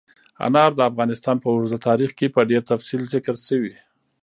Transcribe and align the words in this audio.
انار 0.45 0.71
د 0.75 0.79
افغانستان 0.89 1.35
په 1.41 1.47
اوږده 1.51 1.77
تاریخ 1.87 2.11
کې 2.19 2.33
په 2.35 2.41
ډېر 2.49 2.61
تفصیل 2.71 3.01
ذکر 3.13 3.35
شوي. 3.47 3.73